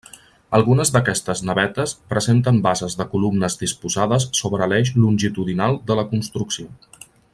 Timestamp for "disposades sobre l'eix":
3.65-4.93